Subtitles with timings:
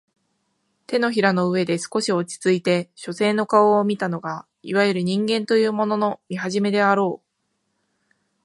[0.87, 8.11] 掌の上で少し落ちついて書生の顔を見たのがいわゆる人間というものの見始めであろう